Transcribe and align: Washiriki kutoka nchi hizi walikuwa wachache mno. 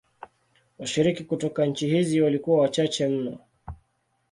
Washiriki 0.79 1.23
kutoka 1.23 1.65
nchi 1.65 1.87
hizi 1.87 2.21
walikuwa 2.21 2.61
wachache 2.61 3.07
mno. 3.07 3.37